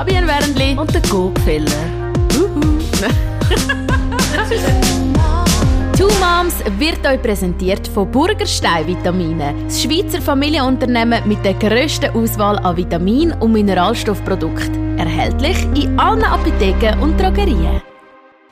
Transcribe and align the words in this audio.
Fabian 0.00 0.26
Wernli 0.26 0.78
und 0.78 0.94
der 0.94 1.02
Gopfeller. 1.02 1.70
Two 5.94 6.08
Moms 6.18 6.54
wird 6.78 7.06
euch 7.06 7.20
präsentiert 7.20 7.86
von 7.86 8.10
Burgerstein 8.10 8.86
Vitamine, 8.86 9.54
das 9.64 9.82
Schweizer 9.82 10.22
Familienunternehmen 10.22 11.28
mit 11.28 11.44
der 11.44 11.52
grössten 11.52 12.16
Auswahl 12.16 12.58
an 12.60 12.78
Vitamin- 12.78 13.34
und 13.40 13.52
Mineralstoffprodukten. 13.52 14.98
Erhältlich 14.98 15.64
in 15.74 16.00
allen 16.00 16.24
Apotheken 16.24 16.98
und 17.02 17.20
Drogerien. 17.20 17.82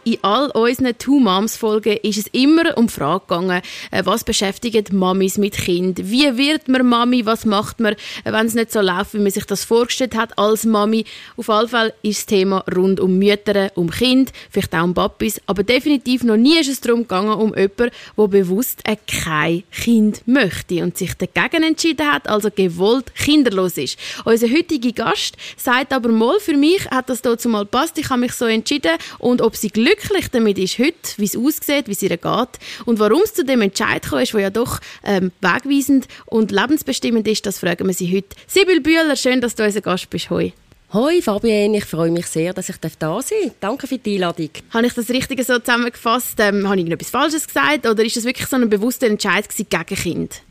In 0.08 0.16
all 0.22 0.50
unseren 0.52 0.96
Two 0.96 1.20
Moms 1.20 1.54
Folgen 1.54 1.98
ist 2.02 2.16
es 2.16 2.26
immer 2.28 2.78
um 2.78 2.88
Frage 2.88 3.26
gegangen, 3.28 3.60
äh, 3.90 4.06
was 4.06 4.24
beschäftigt 4.24 4.90
Mamis 4.90 5.36
mit 5.36 5.52
Kind? 5.54 5.98
Wie 6.10 6.38
wird 6.38 6.66
man 6.66 6.86
Mami? 6.86 7.26
Was 7.26 7.44
macht 7.44 7.78
man, 7.78 7.92
äh, 7.92 8.32
wenn 8.32 8.46
es 8.46 8.54
nicht 8.54 8.72
so 8.72 8.80
läuft, 8.80 9.12
wie 9.12 9.18
man 9.18 9.30
sich 9.30 9.44
das 9.44 9.64
vorgestellt 9.64 10.16
hat 10.16 10.38
als 10.38 10.64
Mami? 10.64 11.04
Auf 11.36 11.48
jeden 11.48 11.68
Fall 11.68 11.92
ist 12.00 12.20
das 12.20 12.26
Thema 12.26 12.64
rund 12.74 13.00
um 13.00 13.18
Mütter, 13.18 13.70
um 13.74 13.90
Kind, 13.90 14.32
vielleicht 14.50 14.74
auch 14.74 14.84
um 14.84 14.94
Papis, 14.94 15.42
aber 15.44 15.62
definitiv 15.62 16.24
noch 16.24 16.38
nie 16.38 16.58
ist 16.58 16.70
es 16.70 16.80
darum 16.80 17.02
gegangen, 17.02 17.34
um 17.34 17.54
jemanden, 17.54 17.90
der 18.16 18.28
bewusst 18.28 18.84
kein 19.06 19.64
Kind 19.70 20.22
möchte 20.26 20.82
und 20.84 20.96
sich 20.96 21.12
dagegen 21.18 21.62
entschieden 21.62 22.10
hat, 22.10 22.30
also 22.30 22.48
gewollt 22.50 23.14
kinderlos 23.14 23.76
ist. 23.76 23.98
Unser 24.24 24.48
heutiger 24.48 24.92
Gast 24.92 25.36
sagt 25.58 25.92
aber 25.92 26.08
mal, 26.08 26.40
für 26.40 26.56
mich 26.56 26.86
hat 26.90 27.10
das 27.10 27.20
dazu 27.20 27.50
mal 27.50 27.66
passt, 27.66 27.98
ich 27.98 28.08
habe 28.08 28.20
mich 28.20 28.32
so 28.32 28.46
entschieden 28.46 28.96
und 29.18 29.42
ob 29.42 29.54
sie 29.54 29.68
Glück 29.68 29.97
glücklich 29.98 30.28
damit 30.28 30.58
ist 30.58 30.78
heute, 30.78 30.94
wie 31.16 31.24
es 31.24 31.36
aussieht, 31.36 31.86
wie 31.88 31.92
es 31.92 32.02
ihr 32.02 32.16
geht 32.16 32.48
und 32.86 32.98
warum 32.98 33.20
es 33.22 33.34
zu 33.34 33.44
dem 33.44 33.60
Entscheid 33.60 34.02
gekommen 34.02 34.22
ist, 34.22 34.32
der 34.32 34.40
ja 34.40 34.50
doch 34.50 34.80
ähm, 35.04 35.32
wegweisend 35.40 36.08
und 36.26 36.50
lebensbestimmend 36.50 37.26
ist, 37.28 37.46
das 37.46 37.58
fragen 37.58 37.86
wir 37.86 37.94
sie 37.94 38.14
heute. 38.14 38.36
Sibyl 38.46 38.80
Bühler, 38.80 39.16
schön, 39.16 39.40
dass 39.40 39.54
du 39.54 39.64
unser 39.64 39.80
Gast 39.80 40.10
bist. 40.10 40.30
Hoi. 40.30 40.52
Hoi 40.92 41.20
Fabienne, 41.20 41.76
ich 41.76 41.84
freue 41.84 42.10
mich 42.10 42.26
sehr, 42.26 42.54
dass 42.54 42.70
ich 42.70 42.78
da 42.78 42.88
sein 42.88 42.98
darf. 42.98 43.54
Danke 43.60 43.86
für 43.86 43.98
die 43.98 44.14
Einladung. 44.14 44.48
Habe 44.70 44.86
ich 44.86 44.94
das 44.94 45.10
Richtige 45.10 45.44
so 45.44 45.58
zusammengefasst? 45.58 46.36
Ähm, 46.38 46.66
habe 46.66 46.80
ich 46.80 46.90
etwas 46.90 47.10
Falsches 47.10 47.46
gesagt 47.46 47.86
oder 47.86 48.02
ist 48.02 48.16
das 48.16 48.24
wirklich 48.24 48.48
so 48.48 48.56
ein 48.56 48.70
bewusster 48.70 49.06
Entscheid 49.06 49.46
gegen 49.54 49.84
Kind? 49.84 50.42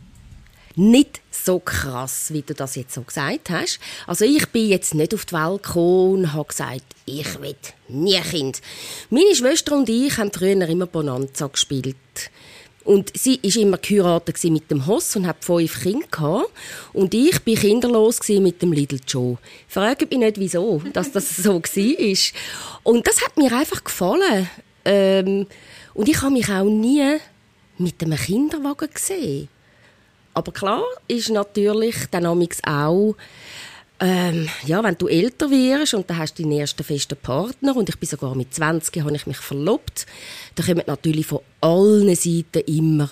Nicht 0.78 1.22
so 1.32 1.60
krass, 1.60 2.32
wie 2.32 2.44
du 2.44 2.54
das 2.54 2.76
jetzt 2.76 2.94
so 2.94 3.02
gesagt 3.02 3.50
hast. 3.50 3.80
Also 4.06 4.26
ich 4.26 4.48
bin 4.50 4.70
jetzt 4.70 4.94
nicht 4.94 5.14
auf 5.14 5.26
die 5.26 5.34
Welt 5.34 5.64
gekommen 5.64 6.14
und 6.14 6.34
habe 6.34 6.48
gesagt, 6.48 6.84
ich 7.06 7.42
will 7.42 7.56
nie 7.88 8.20
Kind. 8.22 8.62
Meine 9.10 9.36
Schwester 9.36 9.76
und 9.76 9.90
ich 9.90 10.18
haben 10.18 10.32
früher 10.32 10.68
immer 10.68 10.86
Bonanza 10.86 11.48
gespielt. 11.48 11.96
Und 12.84 13.12
sie 13.18 13.40
war 13.44 13.62
immer 13.62 13.78
geheiratet 13.78 14.42
mit 14.46 14.72
dem 14.72 14.88
Hoss 14.88 15.16
und 15.16 15.28
hat 15.28 15.44
fünf 15.44 15.82
Kinder 15.82 16.08
gehabt. 16.10 16.52
Und 16.94 17.14
ich 17.14 17.46
war 17.46 17.56
kinderlos 17.56 18.20
mit 18.30 18.62
dem 18.62 18.72
Little 18.72 19.00
Joe. 19.06 19.38
Fragt 19.68 20.10
mich 20.10 20.20
nicht, 20.20 20.40
wieso, 20.40 20.82
dass 20.94 21.12
das 21.12 21.36
so 21.36 21.56
war. 21.56 22.42
Und 22.84 23.06
das 23.06 23.22
hat 23.22 23.36
mir 23.36 23.52
einfach 23.52 23.84
gefallen. 23.84 24.50
Ähm, 24.86 25.48
und 25.94 26.08
ich 26.08 26.22
habe 26.22 26.32
mich 26.32 26.50
auch 26.50 26.64
nie 26.64 27.18
mit 27.78 28.02
einem 28.02 28.18
Kinderwagen 28.18 28.90
gesehen. 28.94 29.50
Aber 30.38 30.52
klar 30.52 30.84
ist 31.08 31.32
natürlich 31.32 31.96
dann 32.12 32.28
auch, 32.28 33.16
ähm, 34.00 34.48
ja, 34.68 34.84
wenn 34.84 34.96
du 34.96 35.08
älter 35.08 35.50
wirst 35.50 35.96
und 35.96 36.08
dann 36.08 36.20
hast 36.20 36.38
du 36.38 36.44
deinen 36.44 36.60
ersten 36.60 36.84
festen 36.84 37.18
Partner 37.18 37.76
und 37.76 37.90
ich 37.90 37.98
bin 37.98 38.08
sogar 38.08 38.36
mit 38.36 38.54
20 38.54 39.02
habe 39.02 39.16
ich 39.16 39.26
mich 39.26 39.38
verlobt, 39.38 40.06
dann 40.54 40.68
kommen 40.68 40.84
natürlich 40.86 41.26
von 41.26 41.40
allen 41.60 42.14
Seiten 42.14 42.62
immer, 42.68 43.10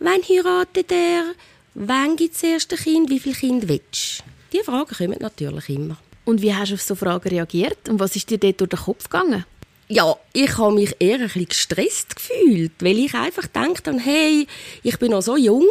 wann 0.00 0.20
heiratet 0.28 0.90
er? 0.90 1.34
Wann 1.74 2.16
gibt 2.16 2.34
es 2.34 2.40
das 2.40 2.50
erste 2.50 2.76
Kind? 2.76 3.10
Wie 3.10 3.20
viele 3.20 3.36
Kinder 3.36 3.68
willst 3.68 4.18
du? 4.18 4.24
Diese 4.52 4.64
Fragen 4.64 4.92
kommen 4.92 5.18
natürlich 5.20 5.68
immer. 5.68 5.98
Und 6.24 6.42
wie 6.42 6.52
hast 6.52 6.70
du 6.70 6.74
auf 6.74 6.82
so 6.82 6.96
Fragen 6.96 7.28
reagiert? 7.28 7.88
Und 7.88 8.00
was 8.00 8.16
ist 8.16 8.28
dir 8.28 8.38
dort 8.38 8.60
durch 8.60 8.70
den 8.70 8.80
Kopf 8.80 9.04
gegangen? 9.04 9.44
Ja, 9.86 10.16
ich 10.32 10.58
habe 10.58 10.74
mich 10.74 10.96
eher 10.98 11.18
ein 11.18 11.26
bisschen 11.26 11.46
gestresst 11.46 12.16
gefühlt, 12.16 12.72
weil 12.80 12.98
ich 12.98 13.14
einfach 13.14 13.46
dachte, 13.46 13.96
hey, 14.00 14.48
ich 14.82 14.98
bin 14.98 15.12
noch 15.12 15.22
so 15.22 15.36
jung, 15.36 15.62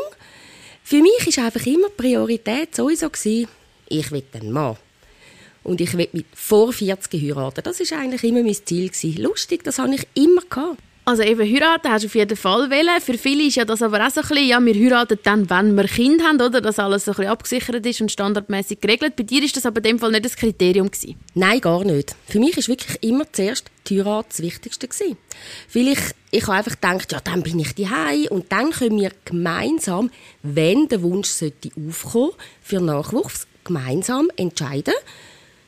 für 0.86 1.02
mich 1.02 1.36
war 1.38 1.46
einfach 1.46 1.66
immer 1.66 1.90
Priorität 1.90 2.76
sowieso, 2.76 3.10
gewesen, 3.10 3.48
ich 3.90 4.12
will 4.12 4.24
einen 4.34 4.52
Mann. 4.52 4.78
Und 5.64 5.82
ich 5.82 5.98
will 5.98 6.08
mit 6.12 6.28
vor 6.36 6.72
40 6.72 7.24
heiraten. 7.24 7.64
Das 7.64 7.80
war 7.80 7.98
eigentlich 7.98 8.24
immer 8.24 8.44
mein 8.44 8.54
Ziel. 8.54 8.90
Gewesen. 8.90 9.20
Lustig, 9.24 9.64
das 9.64 9.80
habe 9.80 9.96
ich 9.96 10.08
immer 10.14 10.42
gehabt. 10.42 10.78
Also 11.08 11.22
eben 11.22 11.48
heiraten 11.48 11.92
hast 11.92 12.02
du 12.02 12.08
auf 12.08 12.16
jeden 12.16 12.36
Fall 12.36 12.72
wählen. 12.72 13.00
Für 13.00 13.16
viele 13.16 13.44
ist 13.44 13.56
ja 13.58 13.64
das 13.64 13.84
aber 13.84 14.06
auch 14.06 14.10
so 14.10 14.22
ein 14.22 14.28
bisschen, 14.28 14.48
ja, 14.48 14.60
wir 14.60 14.74
heiraten 14.74 15.20
dann, 15.22 15.48
wenn 15.52 15.76
wir 15.76 15.84
Kind 15.84 16.24
haben, 16.24 16.42
oder? 16.42 16.62
Dass 16.62 16.80
alles 16.80 17.06
so 17.06 17.12
ein 17.12 17.18
bisschen 17.18 17.32
abgesichert 17.32 17.86
ist 17.86 18.02
und 18.02 18.12
standardmäßig 18.12 18.82
geregelt. 18.82 19.16
Bei 19.16 19.22
dir 19.22 19.44
ist 19.44 19.56
das 19.56 19.68
aber 19.68 19.78
in 19.78 19.84
dem 19.84 20.00
Fall 20.00 20.10
nicht 20.10 20.26
das 20.26 20.36
Kriterium 20.36 20.90
gewesen. 20.90 21.16
Nein, 21.36 21.62
gar 21.62 21.84
nicht. 21.84 22.16
Für 22.28 22.40
mich 22.40 22.58
ist 22.58 22.70
wirklich 22.70 23.04
immer 23.04 23.32
zuerst 23.32 23.70
die 23.86 24.00
Heirat 24.00 24.26
das 24.30 24.42
Wichtigste 24.42 24.88
gewesen. 24.88 25.16
Weil 25.74 25.90
ich, 25.90 26.00
ich 26.32 26.48
habe 26.48 26.54
einfach 26.54 26.72
gedacht, 26.72 27.12
ja, 27.12 27.20
dann 27.24 27.44
bin 27.44 27.60
ich 27.60 27.76
daheim 27.76 28.26
und 28.32 28.52
dann 28.52 28.72
können 28.72 29.00
wir 29.00 29.12
gemeinsam, 29.26 30.10
wenn 30.42 30.88
der 30.88 31.04
Wunsch 31.04 31.30
sollte 31.30 31.70
aufkommen, 31.88 32.32
für 32.64 32.82
Nachwuchs 32.82 33.46
gemeinsam 33.64 34.30
entscheiden, 34.38 34.96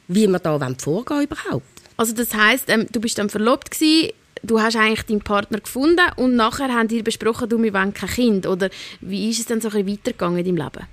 wie 0.07 0.27
wir 0.27 0.39
da 0.39 0.57
vorgehen 0.79 1.21
überhaupt. 1.21 1.65
Also 1.95 2.13
das 2.13 2.33
heißt, 2.33 2.69
ähm, 2.69 2.87
du 2.91 2.99
bist 2.99 3.17
dann 3.17 3.29
verlobt 3.29 3.71
gewesen, 3.71 4.13
du 4.43 4.59
hast 4.61 4.75
eigentlich 4.75 5.03
deinen 5.03 5.21
Partner 5.21 5.59
gefunden 5.59 6.01
und 6.15 6.35
nachher 6.35 6.69
haben 6.69 6.87
die 6.87 7.03
besprochen, 7.03 7.49
du, 7.49 7.61
wir 7.61 7.73
wollen 7.73 7.93
kein 7.93 8.09
Kind. 8.09 8.47
Oder 8.47 8.69
wie 9.01 9.29
ist 9.29 9.39
es 9.39 9.45
dann 9.45 9.61
so 9.61 9.73
weitergegangen 9.73 10.39
in 10.39 10.45
deinem 10.45 10.65
Leben? 10.65 10.87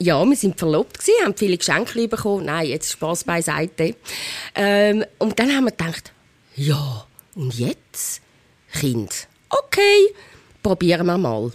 Ja, 0.00 0.24
wir 0.24 0.36
sind 0.36 0.58
verlobt 0.58 0.98
gewesen, 0.98 1.24
haben 1.24 1.34
viele 1.36 1.56
Geschenke 1.56 2.06
bekommen. 2.06 2.44
Nein, 2.46 2.68
jetzt 2.68 2.92
Spaß 2.92 3.24
beiseite. 3.24 3.96
Ähm, 4.54 5.04
und 5.18 5.38
dann 5.38 5.50
haben 5.50 5.64
wir 5.64 5.72
gedacht, 5.72 6.12
ja, 6.54 7.06
und 7.34 7.58
jetzt? 7.58 8.20
Kind. 8.72 9.28
Okay, 9.48 10.14
probieren 10.62 11.06
wir 11.06 11.18
mal. 11.18 11.50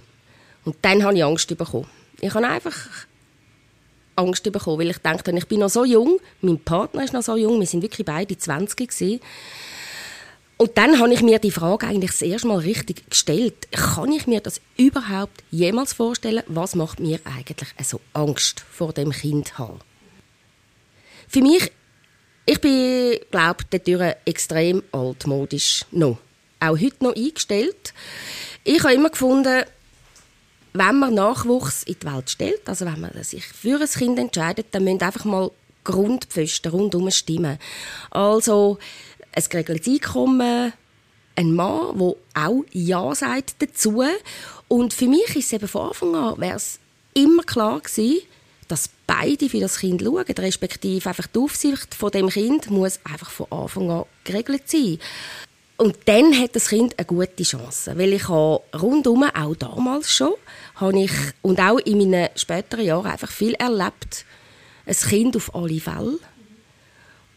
Und 0.66 0.76
dann 0.82 1.04
habe 1.04 1.16
ich 1.16 1.24
Angst 1.24 1.48
bekommen. 1.58 1.88
Ich 2.20 2.34
habe 2.34 2.48
einfach 2.48 2.76
Angst 4.16 4.44
bekommen, 4.44 4.80
weil 4.80 4.90
ich 4.90 4.98
dachte, 4.98 5.32
ich 5.32 5.48
bin 5.48 5.60
noch 5.60 5.70
so 5.70 5.86
jung, 5.86 6.20
mein 6.42 6.60
Partner 6.60 7.04
ist 7.04 7.14
noch 7.14 7.24
so 7.24 7.36
jung, 7.36 7.60
wir 7.60 7.68
sind 7.68 7.82
wirklich 7.82 8.06
beide 8.06 8.38
20 8.38 8.78
gewesen. 8.78 9.20
Und 10.64 10.78
dann 10.78 10.98
habe 10.98 11.14
ich 11.14 11.22
mir 11.22 11.40
die 11.40 11.52
Frage 11.52 11.88
eigentlich 11.88 12.12
das 12.12 12.22
erste 12.22 12.48
Mal 12.48 12.60
richtig 12.60 13.10
gestellt. 13.10 13.70
Kann 13.74 14.14
ich 14.14 14.28
mir 14.28 14.40
das 14.40 14.62
überhaupt 14.78 15.44
jemals 15.52 15.92
vorstellen? 15.92 16.42
Was 16.48 16.74
macht 16.74 17.02
mir 17.02 17.20
eigentlich 17.26 17.68
so 17.86 18.00
Angst 18.14 18.64
vor 18.72 18.94
dem 18.94 19.12
Kind 19.12 19.58
haben? 19.58 19.82
Für 21.28 21.42
mich, 21.42 21.70
ich 22.46 22.62
bin, 22.62 23.20
glaube 23.30 23.66
ich, 23.74 24.16
extrem 24.24 24.84
altmodisch 24.94 25.84
noch. 25.92 26.20
Auch 26.62 26.80
heute 26.80 27.04
noch 27.04 27.14
eingestellt. 27.18 27.94
Ich 28.64 28.82
habe 28.86 28.94
immer 28.94 29.10
gefunden, 29.10 29.66
wenn 30.72 30.96
man 30.96 31.14
Nachwuchs 31.14 31.84
in 31.84 31.98
die 32.02 32.08
Welt 32.08 32.30
stellt, 32.30 32.70
also 32.70 32.86
wenn 32.86 33.02
man 33.02 33.22
sich 33.22 33.44
für 33.46 33.82
ein 33.82 33.90
Kind 33.90 34.18
entscheidet, 34.18 34.68
dann 34.72 34.86
müssen 34.86 35.02
einfach 35.02 35.26
mal 35.26 35.52
Grundpfosten 35.84 36.72
rundum 36.72 37.12
stimmen. 37.12 37.60
Also, 38.12 38.80
ein 39.36 39.44
geregeltes 39.50 39.88
Einkommen, 39.88 40.74
ein 41.36 41.54
Mann, 41.54 41.98
der 41.98 42.16
auch 42.36 42.64
Ja 42.72 43.16
sagt 43.16 43.56
dazu. 43.60 44.04
Und 44.68 44.94
für 44.94 45.08
mich 45.08 45.36
ist 45.36 45.48
es 45.48 45.54
eben 45.54 45.68
von 45.68 45.90
Anfang 45.90 46.16
an 46.16 46.40
wär's 46.40 46.80
immer 47.14 47.44
klar 47.44 47.80
gewesen, 47.80 48.22
dass 48.68 48.90
beide 49.08 49.50
für 49.50 49.60
das 49.60 49.80
Kind 49.80 50.02
schauen, 50.02 50.26
respektive 50.26 51.10
einfach 51.10 51.28
die 51.28 51.40
Aufsicht 51.40 51.94
von 51.94 52.12
dem 52.12 52.30
Kind 52.30 52.70
muss 52.70 53.00
einfach 53.04 53.30
von 53.30 53.52
Anfang 53.52 53.92
an 53.92 54.06
geregelt 54.24 54.70
sein. 54.70 55.00
Und 55.78 55.98
dann 56.06 56.38
hat 56.40 56.56
das 56.56 56.70
Kind 56.70 56.98
eine 56.98 57.06
gute 57.06 57.44
Chance, 57.44 57.98
weil 57.98 58.14
ich 58.14 58.30
habe 58.30 58.62
rundum, 58.80 59.24
auch 59.24 59.56
damals 59.56 60.12
schon, 60.12 60.34
habe 60.76 61.00
ich, 61.00 61.12
und 61.42 61.60
auch 61.60 61.80
in 61.80 61.98
meinen 61.98 62.30
späteren 62.36 62.86
Jahren 62.86 63.08
einfach 63.08 63.32
viel 63.32 63.54
erlebt. 63.56 64.26
Ein 64.86 64.96
Kind 64.96 65.36
auf 65.36 65.54
alle 65.56 65.80
Fälle. 65.80 66.20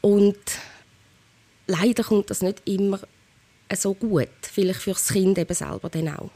Und 0.01 0.37
leider 1.67 2.05
kommt 2.05 2.31
das 2.31 2.43
nicht 2.43 2.63
immer 2.65 3.01
so 3.75 3.95
gut. 3.95 4.29
Vielleicht 4.43 4.81
für 4.81 4.93
das 4.93 5.09
Kind 5.09 5.39
eben 5.39 5.55
selber 5.55 5.89
dann 5.89 6.09
auch. 6.09 6.31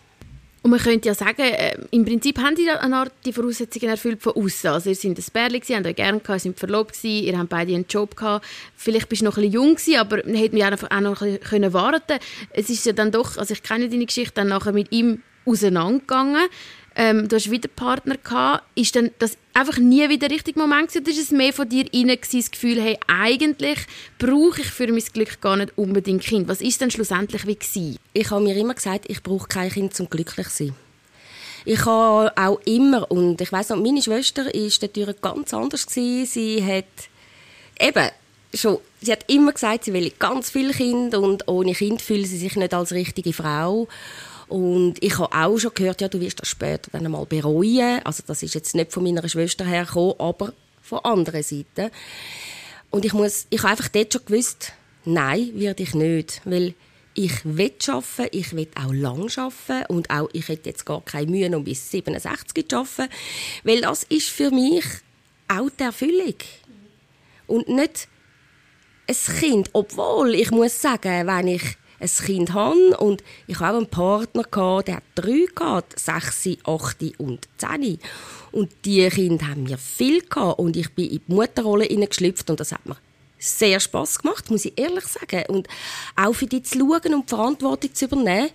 Und 0.63 0.73
man 0.73 0.81
könnte 0.81 1.09
ja 1.09 1.15
sagen, 1.15 1.41
äh, 1.41 1.75
im 1.91 2.05
Prinzip 2.05 2.39
haben 2.39 2.55
die 2.55 2.69
eine 2.69 2.97
Art 2.97 3.13
die 3.25 3.33
Voraussetzungen 3.33 3.89
erfüllt 3.89 4.23
von 4.23 4.35
außen. 4.35 4.71
Also 4.71 4.91
ihr 4.91 4.97
seid 4.97 5.17
ein 5.17 5.25
Bärli, 5.33 5.61
habt 5.61 5.87
euch 5.87 5.97
gerne 5.97 6.21
gehabt, 6.21 6.43
sind 6.43 6.59
verlobt 6.59 6.93
gewesen, 6.93 7.25
ihr 7.25 7.39
habt 7.39 7.49
beide 7.49 7.75
einen 7.75 7.87
Job 7.89 8.15
gehabt. 8.15 8.45
Vielleicht 8.77 9.09
bist 9.09 9.23
du 9.23 9.27
noch 9.27 9.39
ein 9.39 9.45
bisschen 9.45 9.55
jung 9.55 9.75
gewesen, 9.75 9.97
aber 9.99 10.17
man 10.19 10.35
hätte 10.35 10.55
mich 10.55 10.65
auch 10.65 11.01
noch 11.01 11.23
ein 11.23 11.39
bisschen 11.39 11.73
warten 11.73 12.19
Es 12.51 12.69
ist 12.69 12.85
ja 12.85 12.93
dann 12.93 13.11
doch, 13.11 13.39
also 13.39 13.55
ich 13.55 13.63
kenne 13.63 13.89
deine 13.89 14.05
Geschichte, 14.05 14.35
dann 14.35 14.49
nachher 14.49 14.73
mit 14.73 14.93
ihm 14.93 15.23
auseinandergegangen 15.47 16.49
ähm, 17.01 17.29
du 17.29 17.37
hast 17.37 17.51
wieder 17.51 17.69
Partner 17.69 18.19
gehabt, 18.19 18.63
ist 18.75 18.95
dann 18.95 19.11
das 19.19 19.39
einfach 19.55 19.79
nie 19.79 20.07
wieder 20.11 20.29
der 20.29 20.37
richtige 20.37 20.59
Moment 20.59 20.89
gewesen? 20.89 21.03
Oder 21.03 21.11
ist 21.13 21.23
es 21.23 21.31
mehr 21.31 21.55
von 21.55 21.67
dir 21.67 21.87
rein 21.95 22.15
das 22.31 22.51
Gefühl, 22.51 22.79
hey, 22.79 22.99
eigentlich 23.07 23.79
brauche 24.19 24.61
ich 24.61 24.67
für 24.67 24.87
mein 24.87 25.03
Glück 25.15 25.41
gar 25.41 25.57
nicht 25.57 25.73
unbedingt 25.79 26.23
Kind? 26.23 26.47
Was 26.47 26.61
ist 26.61 26.79
denn 26.83 26.91
schlussendlich 26.91 27.47
wie 27.47 27.55
gewesen? 27.55 27.99
Ich 28.13 28.31
habe 28.31 28.45
mir 28.45 28.55
immer 28.55 28.75
gesagt, 28.75 29.07
ich 29.09 29.23
brauche 29.23 29.49
kein 29.49 29.71
Kind 29.71 29.95
zum 29.95 30.11
glücklich 30.11 30.49
zu 30.51 30.67
sein. 30.67 30.75
Ich 31.65 31.87
habe 31.87 32.37
auch 32.37 32.61
immer, 32.67 33.11
und 33.11 33.41
ich 33.41 33.51
weiß 33.51 33.71
noch, 33.71 33.79
meine 33.79 34.03
Schwester 34.03 34.55
ist 34.55 34.83
natürlich 34.83 35.23
ganz 35.23 35.55
anders 35.55 35.87
gewesen. 35.87 36.27
Sie 36.27 36.63
hat 36.63 36.85
eben 37.81 38.11
schon, 38.53 38.77
sie 39.01 39.13
hat 39.13 39.25
immer 39.29 39.53
gesagt, 39.53 39.85
sie 39.85 39.95
will 39.95 40.13
ganz 40.19 40.51
viele 40.51 40.75
Kinder 40.75 41.21
und 41.21 41.49
ohne 41.49 41.73
Kind 41.73 42.03
fühlt 42.03 42.27
sie 42.27 42.37
sich 42.37 42.57
nicht 42.57 42.75
als 42.75 42.93
richtige 42.93 43.33
Frau. 43.33 43.89
Und 44.51 44.97
ich 45.01 45.17
habe 45.17 45.33
auch 45.33 45.59
schon 45.59 45.73
gehört, 45.75 46.01
ja, 46.01 46.09
du 46.09 46.21
wirst 46.21 46.41
das 46.41 46.49
später 46.49 46.91
dann 46.91 47.07
einmal 47.07 47.25
bereuen. 47.25 48.01
Also 48.05 48.25
das 48.27 48.43
ist 48.43 48.55
jetzt 48.55 48.75
nicht 48.75 48.93
von 48.93 49.05
meiner 49.05 49.27
Schwester 49.29 49.65
hergekommen, 49.65 50.15
aber 50.19 50.53
von 50.83 50.99
anderen 51.01 51.43
Seite. 51.43 51.93
Und 52.91 53.05
ich 53.05 53.13
muss, 53.13 53.47
ich 53.49 53.63
habe 53.63 53.71
einfach 53.71 53.89
dort 53.89 54.13
schon 54.13 54.25
gewusst, 54.25 54.73
nein, 55.05 55.53
werde 55.55 55.85
ich 55.85 55.95
nicht, 55.95 56.43
weil 56.45 56.75
ich 57.15 57.45
will 57.45 57.73
arbeiten, 57.87 58.37
ich 58.37 58.53
will 58.55 58.69
auch 58.75 58.93
lang 58.93 59.31
arbeiten 59.37 59.87
und 59.87 60.11
auch 60.11 60.29
ich 60.33 60.49
hätte 60.49 60.69
jetzt 60.69 60.85
gar 60.85 61.01
keine 61.01 61.31
Mühe, 61.31 61.57
um 61.57 61.63
bis 61.63 61.89
67 61.91 62.69
zu 62.69 62.77
arbeiten, 62.77 63.13
weil 63.63 63.81
das 63.83 64.03
ist 64.05 64.31
für 64.31 64.51
mich 64.51 64.85
auch 65.47 65.71
die 65.79 65.85
Erfüllung. 65.85 66.35
Und 67.47 67.69
nicht 67.69 68.09
ein 69.07 69.39
Kind, 69.39 69.71
obwohl 69.73 70.35
ich 70.35 70.51
muss 70.51 70.81
sagen, 70.81 71.27
wenn 71.27 71.49
ich 71.49 71.63
ein 72.01 72.09
Kind 72.09 72.53
habe 72.53 72.97
und 72.99 73.23
ich 73.47 73.61
habe 73.61 73.75
auch 73.75 73.81
einen 73.81 73.91
Partner 73.91 74.45
gehabt, 74.45 74.89
der 74.89 74.97
hat 74.97 75.03
drei 75.15 75.47
gehabt, 75.55 75.99
sechs, 75.99 76.49
acht 76.65 76.97
und 77.19 77.49
zehn. 77.59 77.99
Und 78.53 78.71
die 78.85 79.09
Kinder 79.09 79.49
haben 79.49 79.65
mir 79.65 79.79
viel 79.79 80.23
gehabt 80.23 80.59
und 80.59 80.77
ich 80.77 80.93
bin 80.95 81.11
in 81.11 81.21
die 81.27 81.33
Mutterrolle 81.33 81.87
geschlüpft 81.87 82.51
und 82.51 82.59
das 82.59 82.73
hat 82.73 82.85
mir 82.87 82.97
sehr 83.39 83.81
Spaß 83.81 84.21
gemacht, 84.21 84.51
muss 84.51 84.65
ich 84.65 84.79
ehrlich 84.79 85.05
sagen. 85.05 85.45
Und 85.49 85.69
auch 86.17 86.33
für 86.33 86.47
die 86.47 86.63
zu 86.63 86.79
schauen 86.79 87.15
und 87.15 87.31
die 87.31 87.35
Verantwortung 87.35 87.95
zu 87.95 88.05
übernehmen. 88.07 88.51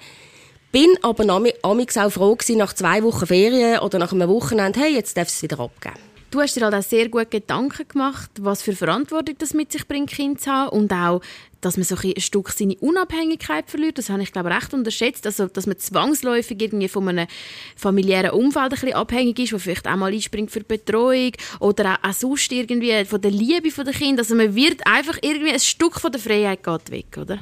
Bin 0.71 0.97
aber 1.03 1.23
amigs 1.61 1.97
auch 1.97 2.09
froh 2.09 2.35
gewesen, 2.35 2.57
nach 2.57 2.73
zwei 2.73 3.01
Wochen 3.01 3.27
Ferien 3.27 3.79
oder 3.79 3.97
nach 3.97 4.11
einem 4.11 4.27
Wochenende, 4.27 4.79
hey, 4.81 4.93
jetzt 4.93 5.15
darf 5.15 5.29
es 5.29 5.41
wieder 5.41 5.59
abgeben. 5.59 6.14
Du 6.31 6.41
hast 6.41 6.55
dir 6.55 6.65
halt 6.65 6.73
auch 6.73 6.83
sehr 6.83 7.07
gut 7.07 7.31
Gedanken 7.31 7.87
gemacht, 7.87 8.29
was 8.39 8.61
für 8.61 8.73
Verantwortung 8.73 9.35
das 9.37 9.53
mit 9.53 9.71
sich 9.71 9.87
bringt, 9.87 10.09
Kind 10.09 10.41
zu 10.41 10.51
haben 10.51 10.69
und 10.69 10.91
auch, 10.91 11.21
dass 11.61 11.77
man 11.77 11.83
so 11.83 11.95
ein 11.95 12.19
Stück 12.19 12.49
seine 12.49 12.75
Unabhängigkeit 12.75 13.69
verliert. 13.69 13.97
Das 13.97 14.09
habe 14.09 14.21
ich, 14.21 14.31
glaube 14.31 14.49
ich, 14.49 14.55
recht 14.55 14.73
unterschätzt. 14.73 15.25
Also, 15.25 15.47
dass 15.47 15.65
man 15.65 15.79
zwangsläufig 15.79 16.61
irgendwie 16.61 16.87
von 16.87 17.07
einem 17.07 17.27
familiären 17.75 18.31
Umfeld 18.31 18.65
ein 18.65 18.69
bisschen 18.69 18.93
abhängig 18.93 19.39
ist, 19.39 19.53
wo 19.53 19.57
vielleicht 19.57 19.87
auch 19.87 19.95
mal 19.95 20.13
einspringt 20.13 20.51
für 20.51 20.59
die 20.59 20.65
Betreuung 20.67 21.31
oder 21.59 21.95
auch, 21.95 22.09
auch 22.09 22.13
sonst 22.13 22.51
irgendwie 22.51 23.03
von 23.05 23.19
der 23.19 23.31
Liebe 23.31 23.71
der 23.83 23.93
Kinder. 23.93 24.21
Also, 24.21 24.35
man 24.35 24.53
wird 24.53 24.85
einfach 24.85 25.17
irgendwie 25.21 25.53
ein 25.53 25.59
Stück 25.59 25.99
von 25.99 26.11
der 26.11 26.21
Freiheit 26.21 26.63
geht 26.63 26.91
weg, 26.91 27.17
oder? 27.19 27.39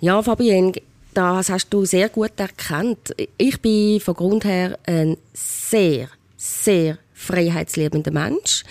Ja, 0.00 0.22
Fabienne, 0.22 0.72
das 1.14 1.48
hast 1.48 1.68
du 1.70 1.84
sehr 1.84 2.08
gut 2.08 2.32
erkannt. 2.36 3.14
Ich 3.38 3.60
bin 3.60 4.00
von 4.00 4.14
Grund 4.14 4.44
her 4.44 4.78
ein 4.84 5.16
sehr, 5.32 6.08
sehr 6.36 6.98
freiheitsliebender 7.22 8.10
Mensch. 8.10 8.64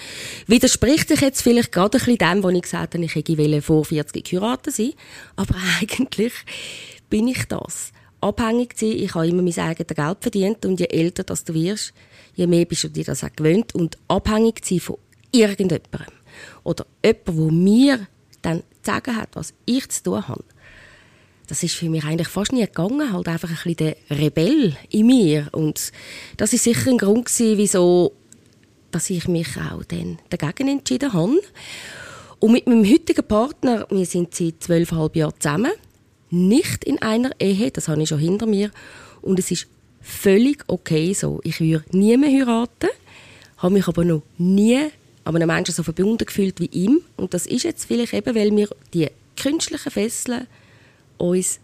Widerspricht 0.47 1.07
sich 1.07 1.21
jetzt 1.21 1.41
vielleicht 1.41 1.71
gerade 1.71 1.97
ein 1.97 2.05
bisschen 2.05 2.17
dem, 2.17 2.43
was 2.43 2.53
ich 2.53 2.61
gesagt 2.61 2.93
habe, 2.93 3.03
ich 3.03 3.15
hätte 3.15 3.61
vor 3.61 3.85
40 3.85 4.23
geheiratet 4.23 4.73
sein. 4.73 4.93
Aber 5.35 5.55
eigentlich 5.81 6.33
bin 7.09 7.27
ich 7.27 7.45
das. 7.45 7.91
Abhängig 8.19 8.73
sein, 8.77 8.91
ich 8.91 9.15
habe 9.15 9.27
immer 9.27 9.41
mein 9.41 9.57
eigenes 9.57 9.95
Geld 9.95 10.17
verdient 10.19 10.65
und 10.65 10.79
je 10.79 10.85
älter 10.85 11.23
das 11.23 11.43
du 11.43 11.55
wirst, 11.55 11.91
je 12.35 12.45
mehr 12.45 12.65
bist 12.65 12.83
du 12.83 12.89
dir 12.89 13.03
das 13.03 13.23
auch 13.23 13.33
gewöhnt 13.35 13.73
und 13.73 13.97
abhängig 14.07 14.63
sein 14.63 14.79
von 14.79 14.97
irgendjemandem. 15.31 16.05
Oder 16.63 16.85
jemandem, 17.03 17.35
der 17.35 17.51
mir 17.51 18.07
dann 18.43 18.59
zu 18.59 18.65
sagen 18.91 19.15
hat, 19.15 19.29
was 19.33 19.53
ich 19.65 19.89
zu 19.89 20.03
tun 20.03 20.27
habe 20.27 20.43
das 21.51 21.63
ist 21.63 21.75
für 21.75 21.89
mich 21.89 22.05
eigentlich 22.05 22.29
fast 22.29 22.53
nie 22.53 22.61
gegangen, 22.61 23.11
halt 23.11 23.27
einfach 23.27 23.49
ein 23.49 23.55
bisschen 23.55 23.75
der 23.75 23.97
Rebell 24.09 24.77
in 24.89 25.05
mir. 25.05 25.49
Und 25.51 25.91
das 26.37 26.53
ist 26.53 26.63
sicher 26.63 26.89
ein 26.89 26.97
Grund 26.97 27.25
gewesen, 27.25 27.57
wieso 27.57 28.13
dass 28.91 29.09
ich 29.09 29.27
mich 29.27 29.57
auch 29.57 29.83
dann 29.83 30.19
dagegen 30.29 30.67
entschieden 30.67 31.13
habe. 31.13 31.41
Und 32.39 32.51
mit 32.51 32.67
meinem 32.67 32.89
heutigen 32.89 33.25
Partner, 33.25 33.87
wir 33.89 34.05
sind 34.05 34.33
seit 34.33 34.63
zwölfeinhalb 34.63 35.15
Jahren 35.15 35.33
zusammen, 35.39 35.71
nicht 36.29 36.83
in 36.83 37.01
einer 37.01 37.31
Ehe, 37.39 37.71
das 37.71 37.87
habe 37.87 38.01
ich 38.01 38.09
schon 38.09 38.19
hinter 38.19 38.45
mir. 38.45 38.71
Und 39.21 39.37
es 39.39 39.51
ist 39.51 39.67
völlig 40.01 40.63
okay 40.67 41.13
so. 41.13 41.39
Ich 41.43 41.59
würde 41.59 41.85
nie 41.91 42.17
mehr 42.17 42.29
heiraten, 42.29 42.89
habe 43.57 43.73
mich 43.73 43.87
aber 43.87 44.03
noch 44.03 44.23
nie 44.37 44.87
an 45.23 45.35
einem 45.35 45.47
Menschen 45.47 45.73
so 45.73 45.83
verbunden 45.83 46.25
gefühlt 46.25 46.59
wie 46.59 46.67
ihm. 46.67 47.01
Und 47.17 47.33
das 47.33 47.45
ist 47.45 47.63
jetzt 47.63 47.85
vielleicht 47.85 48.13
eben, 48.13 48.35
weil 48.35 48.55
wir 48.55 48.69
die 48.93 49.09
künstlichen 49.37 49.91
Fesseln 49.91 50.47
uns 51.17 51.59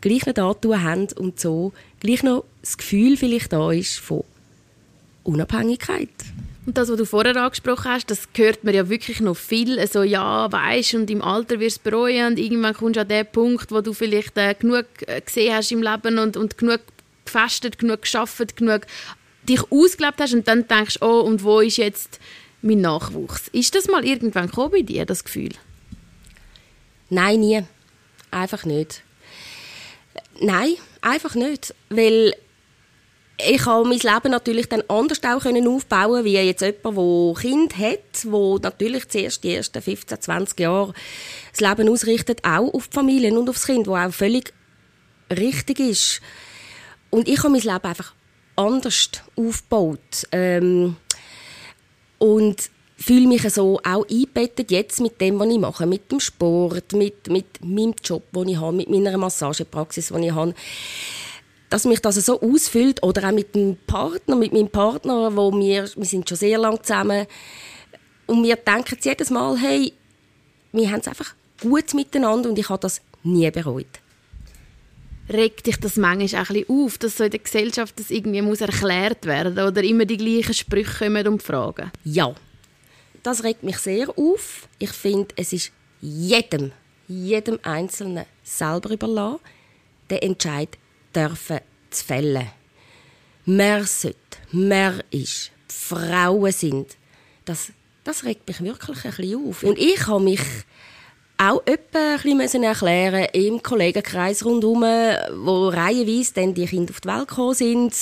gleich 0.00 0.24
nicht 0.26 0.38
antun 0.38 0.82
haben 0.82 1.08
und 1.16 1.38
so 1.38 1.72
gleich 2.00 2.22
noch 2.22 2.44
das 2.62 2.78
Gefühl 2.78 3.16
vielleicht 3.16 3.52
da 3.52 3.72
ist 3.72 3.98
von 3.98 4.24
Unabhängigkeit. 5.24 6.08
Und 6.66 6.76
das, 6.76 6.90
was 6.90 6.98
du 6.98 7.06
vorher 7.06 7.34
angesprochen 7.36 7.90
hast, 7.90 8.10
das 8.10 8.28
hört 8.36 8.62
man 8.62 8.74
ja 8.74 8.90
wirklich 8.90 9.20
noch 9.20 9.36
viel. 9.36 9.78
Also, 9.78 10.02
ja, 10.02 10.52
weisst 10.52 10.94
und 10.94 11.10
im 11.10 11.22
Alter 11.22 11.60
wirst 11.60 11.78
du 11.78 11.90
bereuen 11.90 12.32
und 12.32 12.38
irgendwann 12.38 12.74
kommst 12.74 12.96
du 12.96 13.00
an 13.00 13.08
den 13.08 13.26
Punkt, 13.26 13.70
wo 13.70 13.80
du 13.80 13.94
vielleicht 13.94 14.36
äh, 14.36 14.54
genug 14.54 14.84
äh, 15.06 15.22
gesehen 15.22 15.54
hast 15.54 15.72
im 15.72 15.82
Leben 15.82 16.18
und, 16.18 16.36
und 16.36 16.58
genug 16.58 16.80
gefestet, 17.24 17.78
genug 17.78 18.02
geschafft, 18.02 18.56
genug 18.56 18.82
dich 19.48 19.62
ausgelebt 19.72 20.20
hast 20.20 20.34
und 20.34 20.46
dann 20.46 20.68
denkst, 20.68 20.98
oh, 21.00 21.20
und 21.20 21.42
wo 21.42 21.60
ist 21.60 21.78
jetzt 21.78 22.20
mein 22.60 22.82
Nachwuchs? 22.82 23.48
Ist 23.48 23.74
das 23.74 23.88
mal 23.88 24.04
irgendwann 24.04 24.48
gekommen 24.48 24.72
bei 24.72 24.82
dir, 24.82 25.06
das 25.06 25.24
Gefühl? 25.24 25.52
Nein, 27.08 27.40
nie. 27.40 27.62
Einfach 28.30 28.66
nicht. 28.66 29.02
Nein, 30.40 30.74
einfach 31.00 31.34
nicht. 31.34 31.74
Weil 31.88 32.34
ich 33.40 33.66
habe 33.66 33.88
mein 33.88 33.98
Leben 33.98 34.30
natürlich 34.30 34.68
dann 34.68 34.82
anders 34.88 35.22
auch 35.22 35.44
aufbauen 35.44 36.24
wie 36.24 36.32
jetzt 36.32 36.60
jemand, 36.62 36.96
der 36.96 37.42
Kind 37.42 37.78
hat, 37.78 38.24
wo 38.24 38.58
natürlich 38.58 39.08
zuerst 39.08 39.44
die 39.44 39.54
ersten 39.54 39.80
15, 39.80 40.20
20 40.20 40.60
Jahre 40.60 40.92
das 41.52 41.60
Leben 41.60 41.88
ausrichtet, 41.88 42.44
auch 42.44 42.74
auf 42.74 42.88
die 42.88 42.94
Familien 42.94 43.38
und 43.38 43.48
aufs 43.48 43.66
Kind, 43.66 43.86
wo 43.86 43.96
auch 43.96 44.12
völlig 44.12 44.52
richtig 45.30 45.78
ist. 45.78 46.20
Und 47.10 47.28
ich 47.28 47.38
habe 47.38 47.50
mein 47.50 47.62
Leben 47.62 47.84
einfach 47.84 48.12
anders 48.56 49.10
aufgebaut. 49.36 50.26
Ähm, 50.32 50.96
und 52.18 52.70
fühle 52.96 53.28
mich 53.28 53.48
so 53.52 53.80
auch 53.84 54.04
eingebettet 54.08 54.72
jetzt 54.72 55.00
mit 55.00 55.20
dem, 55.20 55.38
was 55.38 55.48
ich 55.48 55.58
mache, 55.58 55.86
mit 55.86 56.10
dem 56.10 56.18
Sport, 56.18 56.92
mit, 56.92 57.28
mit 57.28 57.64
meinem 57.64 57.94
Job, 58.02 58.24
den 58.32 58.48
ich 58.48 58.56
habe, 58.56 58.76
mit 58.76 58.90
meiner 58.90 59.16
Massagepraxis, 59.16 60.08
die 60.08 60.26
ich 60.26 60.34
habe 60.34 60.54
dass 61.70 61.84
mich 61.84 62.00
das 62.00 62.16
so 62.16 62.40
ausfüllt 62.40 63.02
oder 63.02 63.28
auch 63.28 63.32
mit 63.32 63.54
dem 63.54 63.76
Partner, 63.86 64.36
mit 64.36 64.52
meinem 64.52 64.70
Partner, 64.70 65.34
wo 65.36 65.52
wir, 65.52 65.88
wir 65.94 66.04
sind 66.04 66.28
schon 66.28 66.38
sehr 66.38 66.58
lange 66.58 66.80
zusammen 66.82 67.26
und 68.26 68.42
wir 68.42 68.56
denken 68.56 68.98
jedes 69.00 69.30
Mal, 69.30 69.56
hey, 69.58 69.92
wir 70.72 70.90
haben 70.90 71.00
es 71.00 71.08
einfach 71.08 71.34
gut 71.60 71.94
miteinander 71.94 72.48
und 72.50 72.58
ich 72.58 72.68
habe 72.68 72.80
das 72.80 73.00
nie 73.22 73.50
bereut. 73.50 73.86
Regt 75.30 75.66
dich 75.66 75.76
das 75.76 75.96
manchmal 75.96 76.42
auch 76.42 76.48
ein 76.48 76.54
bisschen 76.54 76.84
auf, 76.84 76.98
dass 76.98 77.16
so 77.18 77.24
in 77.24 77.30
der 77.30 77.40
Gesellschaft 77.40 77.98
das 77.98 78.10
irgendwie 78.10 78.40
muss 78.40 78.62
erklärt 78.62 79.26
werden 79.26 79.58
oder 79.58 79.82
immer 79.82 80.06
die 80.06 80.16
gleichen 80.16 80.54
Sprüche 80.54 81.04
kommen 81.04 81.28
und 81.28 81.42
Fragen? 81.42 81.90
Ja, 82.04 82.34
das 83.22 83.44
regt 83.44 83.62
mich 83.62 83.78
sehr 83.78 84.08
auf. 84.16 84.68
Ich 84.78 84.92
finde, 84.92 85.34
es 85.36 85.52
ist 85.52 85.72
jedem, 86.00 86.72
jedem 87.08 87.58
Einzelnen 87.62 88.24
selber 88.42 88.90
überlassen, 88.90 89.40
der 90.08 90.22
Entscheid 90.22 90.78
dürfen 91.14 91.60
zu 91.90 92.04
fällen. 92.04 92.48
Mehr 93.44 93.84
sollte, 93.84 94.18
mehr 94.52 94.94
ist, 95.10 95.50
Frauen 95.68 96.52
sind. 96.52 96.96
Das, 97.44 97.72
das 98.04 98.24
regt 98.24 98.46
mich 98.48 98.60
wirklich 98.60 99.04
ein 99.04 99.10
bisschen 99.10 99.48
auf. 99.48 99.62
Und 99.62 99.78
ich 99.78 100.06
habe 100.06 100.22
mich 100.22 100.40
auch 101.38 101.62
etwa 101.66 102.16
ein 102.22 102.62
erklären 102.64 103.28
im 103.32 103.62
Kollegenkreis 103.62 104.44
rundherum, 104.44 104.82
wo 104.82 105.68
reihenweise 105.68 106.34
dann 106.34 106.52
die 106.52 106.66
Kinder 106.66 106.92
auf 106.92 107.00
die 107.00 107.08
Welt 107.08 107.28
gekommen 107.28 107.54
sind. 107.54 107.94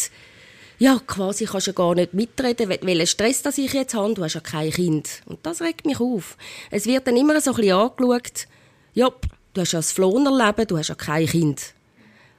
Ja, 0.79 1.01
quasi 1.07 1.47
kannst 1.47 1.69
du 1.69 1.73
gar 1.73 1.95
nicht 1.95 2.13
mitreden, 2.13 2.69
welchen 2.69 3.07
Stress 3.07 3.43
das 3.43 3.59
ich 3.59 3.73
jetzt 3.73 3.95
habe. 3.95 4.13
Du 4.15 4.25
hast 4.25 4.35
ja 4.35 4.41
kein 4.41 4.71
Kind. 4.71 5.23
Und 5.27 5.45
das 5.45 5.63
regt 5.63 5.87
mich 5.87 6.01
auf. 6.01 6.37
Es 6.71 6.87
wird 6.87 7.07
dann 7.07 7.17
immer 7.17 7.41
so 7.41 7.53
ein 7.53 7.57
bisschen 7.57 7.77
angeschaut, 7.77 8.47
ja, 8.93 9.11
du 9.55 9.61
hast 9.61 9.73
ja 9.73 9.79
das 9.79 9.93
Flohnerleben, 9.93 10.67
du 10.67 10.79
hast 10.79 10.89
ja 10.89 10.95
kein 10.95 11.27
Kind. 11.27 11.75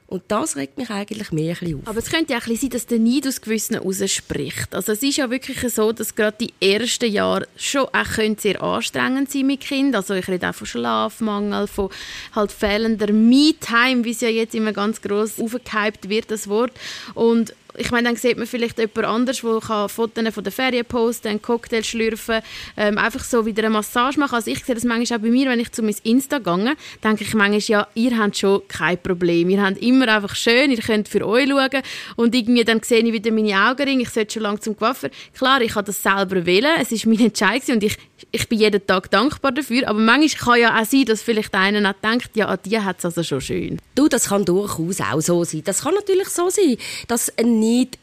Und 0.07 0.23
das 0.29 0.55
regt 0.55 0.77
mich 0.77 0.89
eigentlich 0.89 1.33
mehr 1.33 1.53
ein 1.53 1.59
bisschen 1.59 1.79
auf. 1.79 1.87
Aber 1.87 1.99
es 1.99 2.09
könnte 2.09 2.31
ja 2.31 2.39
auch 2.39 2.45
sein, 2.45 2.69
dass 2.69 2.85
der 2.85 2.99
Neid 2.99 3.27
aus 3.27 3.41
Gewissen 3.41 3.75
rausspricht. 3.75 4.73
Also 4.73 4.93
es 4.93 5.03
ist 5.03 5.17
ja 5.17 5.29
wirklich 5.29 5.59
so, 5.73 5.91
dass 5.91 6.15
gerade 6.15 6.37
die 6.39 6.53
ersten 6.61 7.11
Jahre 7.11 7.45
schon 7.57 7.87
auch 7.91 8.39
sehr 8.39 8.63
anstrengend 8.63 9.29
sein 9.29 9.47
mit 9.47 9.59
Kind. 9.59 9.95
Also 9.95 10.13
ich 10.13 10.27
rede 10.29 10.49
auch 10.49 10.55
von 10.55 10.65
Schlafmangel, 10.65 11.67
von 11.67 11.89
halt 12.33 12.53
fehlender 12.53 13.11
Me-Time, 13.11 14.05
wie 14.05 14.11
es 14.11 14.21
ja 14.21 14.29
jetzt 14.29 14.55
immer 14.55 14.71
ganz 14.71 15.01
gross 15.01 15.39
aufgehypt 15.41 16.07
wird, 16.07 16.31
das 16.31 16.47
Wort. 16.47 16.71
Und 17.13 17.53
ich 17.77 17.91
meine, 17.91 18.09
dann 18.09 18.15
sieht 18.15 18.37
man 18.37 18.47
vielleicht 18.47 18.79
jemand 18.79 19.05
anders, 19.05 19.41
der 19.41 19.89
Fotos 19.89 20.33
von 20.33 20.43
der 20.43 20.51
Ferien 20.51 20.85
posten, 20.85 21.27
einen 21.27 21.41
Cocktail 21.41 21.83
schlürfen, 21.83 22.41
ähm, 22.75 22.97
einfach 22.97 23.23
so 23.23 23.45
wieder 23.45 23.63
eine 23.63 23.69
Massage 23.69 24.19
machen. 24.19 24.35
Also 24.35 24.51
ich 24.51 24.63
sehe 24.65 24.75
das 24.75 24.83
manchmal 24.83 25.19
auch 25.19 25.23
bei 25.23 25.29
mir, 25.29 25.49
wenn 25.49 25.59
ich 25.59 25.71
zu 25.71 25.83
meinem 25.83 25.95
Insta 26.03 26.39
gehe, 26.39 26.75
denke 27.03 27.23
ich 27.23 27.33
manchmal, 27.33 27.59
ja, 27.59 27.87
ihr 27.93 28.17
habt 28.17 28.37
schon 28.37 28.67
kein 28.67 28.97
Problem. 29.01 29.49
Ihr 29.49 29.61
habt 29.61 29.77
immer 29.77 30.07
einfach 30.07 30.35
schön, 30.35 30.71
ihr 30.71 30.79
könnt 30.79 31.07
für 31.07 31.25
euch 31.25 31.47
schauen 31.47 31.83
und 32.15 32.33
irgendwie 32.33 32.63
dann 32.63 32.81
sehe 32.81 32.99
ich 32.99 33.13
wieder 33.13 33.31
meine 33.31 33.69
Augenringe, 33.69 34.03
ich 34.03 34.09
sollte 34.09 34.33
schon 34.33 34.43
lange 34.43 34.59
zum 34.59 34.75
Coiffeur. 34.75 35.09
Klar, 35.35 35.61
ich 35.61 35.75
habe 35.75 35.85
das 35.85 36.01
selber 36.01 36.45
wählen, 36.45 36.73
es 36.81 36.91
ist 36.91 37.05
mein 37.05 37.19
Entscheid 37.19 37.61
und 37.69 37.83
ich 37.83 37.97
ich 38.31 38.49
bin 38.49 38.59
jeden 38.59 38.85
Tag 38.85 39.11
dankbar 39.11 39.51
dafür, 39.51 39.87
aber 39.87 39.99
manchmal 39.99 40.59
kann 40.59 40.61
ja 40.61 40.81
auch 40.81 40.85
sein, 40.85 41.05
dass 41.05 41.21
vielleicht 41.21 41.53
einer 41.53 41.89
auch 41.89 41.95
denkt, 42.01 42.35
ja, 42.35 42.47
an 42.47 42.59
dir 42.65 42.83
hat 42.83 42.99
es 42.99 43.05
also 43.05 43.23
schon 43.23 43.41
schön. 43.41 43.79
Du, 43.95 44.07
das 44.07 44.29
kann 44.29 44.45
durchaus 44.45 45.01
auch 45.01 45.21
so 45.21 45.43
sein. 45.43 45.63
Das 45.63 45.81
kann 45.81 45.93
natürlich 45.93 46.29
so 46.29 46.49
sein, 46.49 46.77
dass 47.07 47.31
ein 47.37 47.59
Neid 47.59 47.97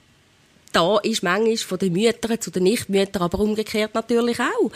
da 0.75 0.99
ist 0.99 1.23
manchmal 1.23 1.57
von 1.57 1.79
den 1.79 1.93
Müttern 1.93 2.41
zu 2.41 2.51
den 2.51 2.65
Nichtmüttern, 2.65 3.23
aber 3.23 3.39
umgekehrt 3.39 3.95
natürlich 3.95 4.41
auch. 4.41 4.73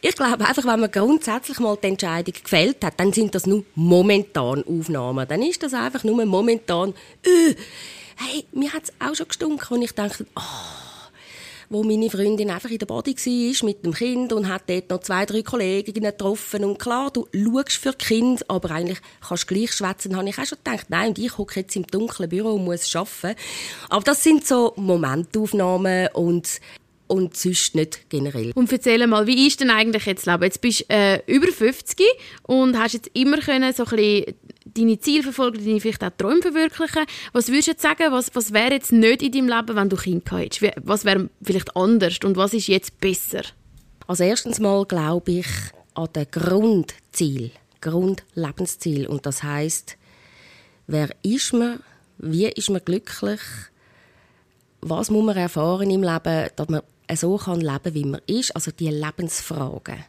Ich 0.00 0.14
glaube 0.14 0.46
einfach, 0.46 0.64
wenn 0.64 0.80
man 0.80 0.90
grundsätzlich 0.90 1.58
mal 1.58 1.76
die 1.82 1.88
Entscheidung 1.88 2.34
gefällt 2.40 2.84
hat, 2.84 3.00
dann 3.00 3.12
sind 3.12 3.34
das 3.34 3.46
nur 3.46 3.64
momentan 3.74 4.62
Aufnahmen. 4.64 5.26
Dann 5.26 5.42
ist 5.42 5.62
das 5.62 5.74
einfach 5.74 6.04
nur 6.04 6.24
momentan, 6.24 6.94
äh, 7.24 7.54
hey, 8.16 8.44
mir 8.52 8.72
hat 8.72 8.84
es 8.84 8.92
auch 9.00 9.14
schon 9.14 9.26
gestunken 9.26 9.74
und 9.74 9.82
ich 9.82 9.92
dachte, 9.92 10.24
oh, 10.36 10.89
wo 11.70 11.84
meine 11.84 12.10
Freundin 12.10 12.50
einfach 12.50 12.68
in 12.68 12.78
der 12.78 12.86
Body 12.86 13.14
war 13.14 13.66
mit 13.66 13.84
dem 13.84 13.94
Kind 13.94 14.32
und 14.32 14.48
hat 14.48 14.64
dort 14.68 14.90
noch 14.90 15.00
zwei, 15.00 15.24
drei 15.24 15.42
Kolleginnen 15.42 16.10
getroffen. 16.10 16.64
Und 16.64 16.80
klar, 16.80 17.12
du 17.12 17.28
schaust 17.32 17.76
für 17.76 17.92
Kind, 17.92 18.50
aber 18.50 18.72
eigentlich 18.72 18.98
kannst 19.26 19.48
du 19.48 19.54
gleich 19.54 19.72
schwätzen, 19.72 20.16
habe 20.16 20.28
ich 20.28 20.36
auch 20.36 20.46
schon 20.46 20.58
gedacht, 20.62 20.86
nein, 20.88 21.10
und 21.10 21.18
ich 21.20 21.38
hocke 21.38 21.60
jetzt 21.60 21.76
im 21.76 21.86
dunklen 21.86 22.28
Büro 22.28 22.54
und 22.54 22.64
muss 22.64 22.94
arbeiten. 22.94 23.38
Aber 23.88 24.02
das 24.02 24.22
sind 24.24 24.46
so 24.46 24.74
Momentaufnahmen 24.76 26.08
und 26.12 26.60
und 27.06 27.36
sonst 27.36 27.74
nicht 27.74 28.08
generell. 28.08 28.52
Und 28.54 28.70
erzähl 28.70 29.04
mal, 29.08 29.26
wie 29.26 29.48
ist 29.48 29.58
denn 29.58 29.70
eigentlich 29.70 30.06
jetzt 30.06 30.26
Leben? 30.26 30.44
Jetzt 30.44 30.60
bist 30.60 30.82
du 30.82 30.94
äh, 30.94 31.20
über 31.26 31.48
50 31.48 32.06
und 32.44 32.78
hast 32.78 32.94
jetzt 32.94 33.10
immer 33.14 33.38
können 33.38 33.72
so 33.72 33.84
ein 33.84 33.96
bisschen 33.96 34.34
deine 34.74 34.98
Ziele 35.00 35.22
verfolgen, 35.22 35.64
deine 35.64 35.80
vielleicht 35.80 36.02
auch 36.04 36.10
Träume 36.16 36.42
verwirklichen. 36.42 37.06
Was 37.32 37.48
würdest 37.48 37.68
du 37.68 37.70
jetzt 37.72 37.82
sagen, 37.82 38.12
was, 38.12 38.34
was 38.34 38.52
wäre 38.52 38.72
jetzt 38.72 38.92
nicht 38.92 39.22
in 39.22 39.32
deinem 39.32 39.48
Leben, 39.48 39.76
wenn 39.76 39.88
du 39.88 39.96
Kinder 39.96 40.38
hättest? 40.38 40.74
Was 40.82 41.04
wäre 41.04 41.30
vielleicht 41.42 41.76
anders 41.76 42.18
und 42.24 42.36
was 42.36 42.54
ist 42.54 42.68
jetzt 42.68 43.00
besser? 43.00 43.42
Als 44.06 44.20
erstens 44.20 44.58
mal 44.58 44.84
glaube 44.86 45.32
ich 45.32 45.46
an 45.94 46.08
den 46.14 46.26
Grundziel, 46.30 47.50
Grundlebensziel. 47.80 49.06
Und 49.06 49.26
das 49.26 49.42
heißt, 49.42 49.96
wer 50.86 51.10
ist 51.22 51.52
man, 51.52 51.80
wie 52.18 52.46
ist 52.46 52.70
man 52.70 52.84
glücklich, 52.84 53.40
was 54.80 55.10
muss 55.10 55.24
man 55.24 55.36
erfahren 55.36 55.90
im 55.90 56.02
Leben, 56.02 56.48
dass 56.56 56.68
man 56.68 56.82
so 57.14 57.36
kann 57.36 57.60
leben, 57.60 57.94
wie 57.94 58.04
man 58.04 58.20
ist, 58.26 58.54
also 58.54 58.70
die 58.70 58.88
Lebensfragen. 58.88 60.04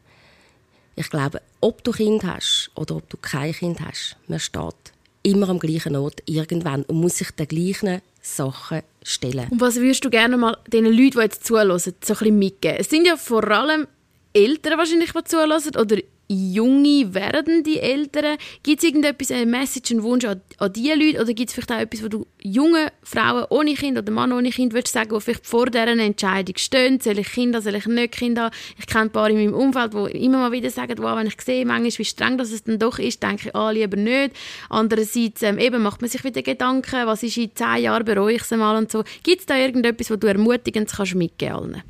Ich 1.01 1.09
glaube, 1.09 1.41
ob 1.61 1.83
du 1.83 1.91
Kind 1.91 2.23
hast 2.23 2.69
oder 2.75 2.97
ob 2.97 3.09
du 3.09 3.17
kein 3.17 3.53
Kind 3.53 3.79
hast, 3.81 4.17
man 4.27 4.39
steht 4.39 4.75
immer 5.23 5.49
am 5.49 5.57
gleichen 5.57 5.95
Ort 5.95 6.21
irgendwann 6.27 6.83
und 6.83 6.97
muss 6.97 7.17
sich 7.17 7.31
den 7.31 7.47
gleichen 7.47 8.01
Sachen 8.21 8.83
stellen. 9.01 9.47
Und 9.49 9.59
was 9.59 9.77
würdest 9.77 10.05
du 10.05 10.11
gerne 10.11 10.37
mal 10.37 10.55
den 10.67 10.85
Leuten, 10.85 11.17
die 11.17 11.19
jetzt 11.21 11.43
zuhören, 11.43 11.79
so 11.79 11.89
ein 11.89 11.95
bisschen 11.99 12.37
mitgeben? 12.37 12.77
Es 12.77 12.91
sind 12.91 13.07
ja 13.07 13.17
vor 13.17 13.49
allem 13.49 13.87
Eltern 14.31 14.77
wahrscheinlich, 14.77 15.11
die 15.11 15.23
zuhören 15.23 15.51
oder 15.51 15.97
junge, 16.31 17.13
werdende 17.13 17.81
Eltern? 17.81 18.37
Gibt 18.63 18.79
es 18.79 18.89
irgendetwas, 18.89 19.31
eine 19.31 19.45
Message, 19.45 19.91
einen 19.91 20.03
Wunsch 20.03 20.25
an, 20.25 20.41
an 20.57 20.73
diese 20.73 20.95
Leute? 20.95 21.21
Oder 21.21 21.33
gibt 21.33 21.49
es 21.49 21.53
vielleicht 21.53 21.71
auch 21.71 21.79
etwas, 21.79 22.03
wo 22.03 22.07
du 22.07 22.27
jungen 22.41 22.89
Frauen 23.03 23.45
ohne 23.49 23.73
Kind 23.73 23.97
oder 23.97 24.11
Mann 24.11 24.31
ohne 24.31 24.49
Kind 24.49 24.73
würdest 24.73 24.93
sagen, 24.93 25.13
die 25.13 25.21
vielleicht 25.21 25.45
vor 25.45 25.65
dieser 25.67 25.87
Entscheidung 25.87 26.55
stehen? 26.57 26.99
Soll 26.99 27.19
ich 27.19 27.31
Kinder, 27.31 27.61
soll 27.61 27.75
ich 27.75 27.85
nicht 27.85 28.13
Kinder? 28.13 28.51
Ich 28.79 28.87
kenne 28.87 29.05
ein 29.05 29.09
paar 29.11 29.29
in 29.29 29.37
meinem 29.37 29.53
Umfeld, 29.53 29.93
die 29.93 30.25
immer 30.25 30.39
mal 30.39 30.51
wieder 30.51 30.69
sagen, 30.69 30.97
wow, 30.99 31.17
wenn 31.17 31.27
ich 31.27 31.39
sehe, 31.41 31.65
manchmal, 31.65 31.91
wie 31.91 32.05
streng 32.05 32.37
das 32.37 32.51
es 32.51 32.63
dann 32.63 32.79
doch 32.79 32.99
ist, 32.99 33.21
denke 33.21 33.49
ich, 33.49 33.55
ah, 33.55 33.71
lieber 33.71 33.97
nicht. 33.97 34.35
Andererseits 34.69 35.43
ähm, 35.43 35.57
eben 35.57 35.83
macht 35.83 36.01
man 36.01 36.09
sich 36.09 36.23
wieder 36.23 36.41
Gedanken, 36.41 37.05
was 37.05 37.23
ist 37.23 37.37
in 37.37 37.53
zehn 37.53 37.83
Jahren, 37.83 38.05
bereue 38.05 38.35
ich 38.35 38.41
es 38.41 38.51
mal 38.51 38.77
und 38.77 38.91
so. 38.91 39.03
Gibt 39.23 39.41
es 39.41 39.45
da 39.45 39.57
irgendetwas, 39.57 40.09
wo 40.09 40.15
du 40.15 40.27
ermutigend 40.27 40.89
kannst 40.89 41.15
mitgeben 41.15 41.73
kannst? 41.73 41.85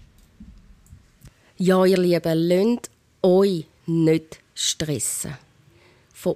Ja, 1.57 1.85
ihr 1.85 1.97
Lieben, 1.97 2.47
lasst 2.47 2.89
euch 3.21 3.65
nicht 3.91 4.39
stressen. 4.55 5.37
Von, 6.13 6.35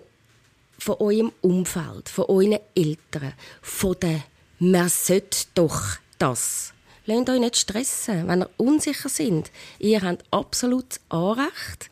von 0.77 0.95
eurem 0.99 1.31
Umfeld, 1.41 2.09
von 2.09 2.25
euren 2.25 2.59
Eltern, 2.75 3.33
von 3.61 3.95
der 4.01 4.23
«Man 4.59 4.89
sollte 4.89 5.45
doch 5.53 5.81
das». 6.17 6.73
Lasst 7.07 7.29
euch 7.29 7.39
nicht 7.39 7.57
stressen, 7.57 8.27
wenn 8.27 8.41
ihr 8.41 8.49
unsicher 8.57 9.09
seid. 9.09 9.51
Ihr 9.77 10.01
habt 10.01 10.25
absolut 10.31 10.99
Anrecht, 11.09 11.91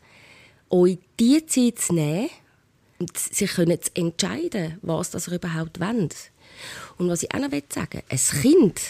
euch 0.70 0.98
die 1.20 1.46
Zeit 1.46 1.78
zu 1.78 1.94
nehmen 1.94 2.30
und 2.98 3.16
sie 3.16 3.46
können 3.46 3.80
zu 3.80 3.90
entscheiden, 3.94 4.78
was 4.82 5.10
das 5.10 5.28
ihr 5.28 5.34
überhaupt 5.34 5.78
wollt. 5.78 6.16
Und 6.98 7.08
was 7.08 7.22
ich 7.22 7.32
auch 7.32 7.38
noch 7.38 7.50
sagen 7.68 7.92
will, 7.92 8.02
ein 8.08 8.40
Kind 8.42 8.80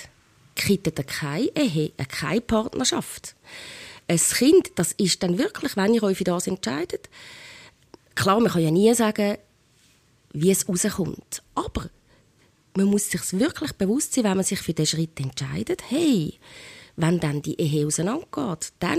kittet 0.55 1.07
keine 1.07 1.51
Ehe, 1.57 1.93
keine 2.09 2.41
Partnerschaft 2.41 3.35
ein 4.09 4.19
Kind, 4.19 4.73
das 4.77 4.93
ist 4.93 5.23
dann 5.23 5.39
wirklich, 5.39 5.77
wenn 5.77 5.95
ihr 5.95 6.03
euch 6.03 6.19
für 6.19 6.25
das 6.25 6.47
entscheidet, 6.47 7.09
klar, 8.15 8.41
man 8.41 8.53
kann 8.53 8.63
ja 8.63 8.71
nie 8.71 8.95
sagen, 8.95 9.39
wie 10.33 10.51
es 10.51 10.69
rauskommt. 10.69 11.43
Aber 11.55 11.89
man 12.77 12.87
muss 12.87 13.11
sich 13.11 13.39
wirklich 13.39 13.73
bewusst 13.73 14.15
sein, 14.15 14.25
wenn 14.25 14.37
man 14.37 14.45
sich 14.45 14.61
für 14.61 14.75
den 14.75 14.87
Schritt 14.87 15.19
entscheidet, 15.21 15.83
hey, 15.89 16.35
wenn 16.97 17.21
dann 17.21 17.43
die 17.43 17.61
Ehe 17.61 17.87
auseinandergeht, 17.87 18.73
dann 18.81 18.99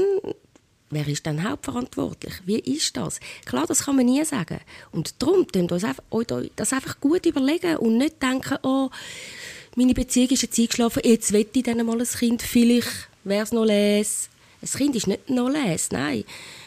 wer 0.89 1.07
ist 1.07 1.25
dann 1.25 1.47
hauptverantwortlich? 1.47 2.33
Wie 2.45 2.59
ist 2.59 2.95
das? 2.95 3.19
Klar, 3.45 3.65
das 3.67 3.85
kann 3.85 3.95
man 3.95 4.05
nie 4.05 4.23
sagen. 4.23 4.59
Und 4.91 5.21
darum 5.21 5.45
könnt 5.47 5.71
ihr 5.71 6.49
das 6.55 6.73
einfach 6.73 6.99
gut 6.99 7.25
überlegen 7.25 7.77
und 7.77 7.97
nicht 7.97 8.21
denken, 8.21 8.57
oh, 8.63 8.89
meine 9.75 9.93
Beziehung 9.93 10.29
ist 10.29 10.43
jetzt 10.43 10.57
eingeschlafen, 10.57 11.01
jetzt 11.03 11.33
wette 11.33 11.59
ich 11.59 11.65
dann 11.65 11.85
mal 11.85 11.99
ein 11.99 12.07
Kind, 12.07 12.41
vielleicht 12.41 13.09
wäre 13.23 13.43
es 13.43 13.51
noch 13.51 13.65
les. 13.65 14.29
Ein 14.65 14.79
Kind 14.79 14.95
ist 14.95 15.05
nicht 15.05 15.29
noch 15.29 15.47
les, 15.47 15.91
nein. 15.91 16.23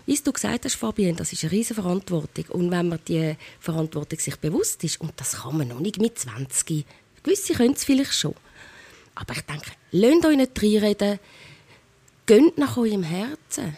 Wie 0.06 0.16
du 0.16 0.32
gesagt 0.32 0.64
hast, 0.64 0.76
Fabienne, 0.76 1.16
das 1.16 1.32
ist 1.32 1.42
eine 1.42 1.50
riesige 1.50 1.82
Verantwortung. 1.82 2.44
Und 2.50 2.70
wenn 2.70 2.88
man 2.88 3.00
die 3.08 3.34
Verantwortung 3.58 4.20
sich 4.20 4.36
bewusst 4.36 4.84
ist, 4.84 5.00
und 5.00 5.12
das 5.16 5.42
kann 5.42 5.58
man 5.58 5.66
noch 5.66 5.80
nicht 5.80 6.00
mit 6.00 6.16
20, 6.16 6.84
gewisse 7.24 7.54
können 7.54 7.74
es 7.74 7.84
vielleicht 7.84 8.14
schon. 8.14 8.36
Aber 9.16 9.34
ich 9.34 9.40
denke, 9.40 9.72
lasst 9.90 10.26
euch 10.26 10.36
nicht 10.36 10.62
reinreden, 10.62 11.18
geht 12.26 12.56
nach 12.56 12.76
eurem 12.76 13.02
Herzen 13.02 13.76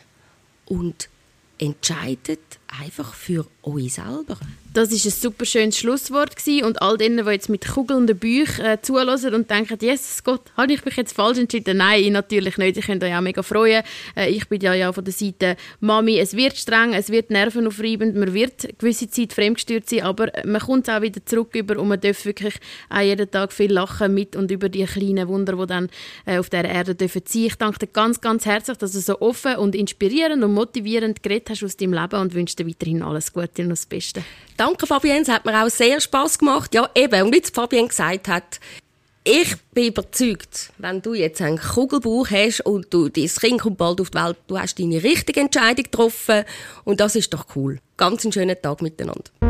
und 0.67 1.09
entscheidet 1.57 2.60
einfach 2.79 3.15
für 3.15 3.47
euch 3.63 3.95
selber. 3.95 4.39
Das 4.73 4.93
ist 4.93 5.05
ein 5.05 5.11
super 5.11 5.45
schönes 5.47 5.79
Schlusswort 5.79 6.37
gewesen. 6.37 6.65
und 6.65 6.81
all 6.81 6.97
denen, 6.97 7.25
die 7.25 7.31
jetzt 7.33 7.49
mit 7.49 7.67
kugelnden 7.67 8.17
Büchern 8.17 8.67
äh, 8.67 8.81
zulassen 8.81 9.35
und 9.35 9.51
denken, 9.51 9.77
Jesus 9.81 10.23
Gott, 10.23 10.43
habe 10.57 10.73
ich 10.73 10.85
mich 10.85 10.97
jetzt 10.97 11.13
falsch 11.13 11.39
entschieden? 11.39 11.79
Nein, 11.79 12.13
natürlich 12.13 12.57
nicht. 12.57 12.77
Ich 12.77 12.87
könnte 12.87 13.07
euch 13.07 13.17
auch 13.17 13.21
mega 13.21 13.43
freuen. 13.43 13.83
Äh, 14.17 14.31
ich 14.31 14.49
bin 14.49 14.61
ja, 14.61 14.73
ja 14.73 14.93
von 14.93 15.05
der 15.05 15.13
Seite 15.13 15.57
Mami. 15.81 16.21
Es 16.21 16.37
wird 16.37 16.57
streng, 16.57 16.95
es 16.95 17.11
wird 17.11 17.31
nervenaufreibend, 17.31 18.15
man 18.15 18.33
wird 18.33 18.79
gewisse 18.79 19.11
Zeit 19.11 19.33
fremdgestört 19.33 19.89
sein, 19.89 20.03
aber 20.03 20.31
man 20.45 20.61
kommt 20.61 20.89
auch 20.89 21.03
wieder 21.03 21.25
zurück 21.27 21.57
über 21.57 21.77
und 21.77 21.89
man 21.89 22.01
darf 22.01 22.25
wirklich 22.25 22.55
auch 22.91 23.01
jeden 23.01 23.29
Tag 23.29 23.53
viel 23.53 23.73
lachen 23.73 24.15
mit 24.15 24.37
und 24.37 24.53
über 24.53 24.69
die 24.69 24.85
kleinen 24.85 25.27
Wunder, 25.27 25.57
die 25.57 25.67
dann 25.67 25.89
äh, 26.27 26.39
auf 26.39 26.49
der 26.49 26.65
Erde 26.65 26.95
dürfen 26.95 27.23
sein. 27.27 27.47
Ich 27.47 27.57
danke 27.57 27.81
dir 27.81 27.89
ganz, 27.89 28.21
ganz 28.21 28.47
herzlich, 28.47 28.79
dass 28.79 28.93
du 28.93 29.01
so 29.01 29.21
offen 29.21 29.57
und 29.57 29.75
inspirierend 29.75 30.45
und 30.45 30.55
motivierend 30.55 31.25
geredet 31.25 31.51
hast 31.51 31.65
aus 31.65 31.77
deinem 31.77 31.95
Leben 31.95 32.21
und 32.21 32.35
wünsche 32.65 32.65
dir 32.65 32.71
weiterhin 32.71 33.03
alles 33.03 33.33
Gute 33.33 33.63
und 33.63 33.71
das 33.71 33.87
Beste. 33.87 34.23
Danke, 34.57 34.87
Fabienne. 34.87 35.23
Es 35.23 35.29
hat 35.29 35.45
mir 35.45 35.65
auch 35.65 35.69
sehr 35.69 36.01
Spaß 36.01 36.39
gemacht. 36.39 36.75
Ja, 36.75 36.89
eben. 36.95 37.23
Und 37.23 37.35
wie 37.35 37.43
Fabienne 37.53 37.89
gesagt 37.89 38.29
hat, 38.29 38.61
ich 39.23 39.55
bin 39.75 39.89
überzeugt, 39.89 40.73
wenn 40.79 41.03
du 41.03 41.13
jetzt 41.13 41.43
einen 41.43 41.59
Kugelbauch 41.59 42.31
hast 42.31 42.63
und 42.63 42.93
du 42.93 43.11
dein 43.11 43.27
Kind 43.27 43.61
kommt 43.61 43.77
bald 43.77 44.01
auf 44.01 44.11
die 44.11 44.19
Welt, 44.19 44.39
du 44.47 44.59
hast 44.59 44.79
deine 44.79 45.03
richtige 45.03 45.41
Entscheidung 45.41 45.85
getroffen 45.85 46.45
und 46.85 47.01
das 47.01 47.17
ist 47.17 47.35
doch 47.35 47.45
cool. 47.55 47.79
Ganz 47.99 48.25
einen 48.25 48.33
schönen 48.33 48.57
Tag 48.61 48.81
miteinander. 48.81 49.50